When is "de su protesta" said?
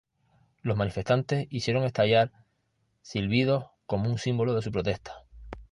4.55-5.13